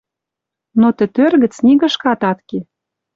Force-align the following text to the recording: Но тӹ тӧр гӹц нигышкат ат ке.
Но 0.79 0.87
тӹ 0.97 1.05
тӧр 1.15 1.33
гӹц 1.43 1.53
нигышкат 1.65 2.21
ат 2.31 2.39
ке. 2.49 2.59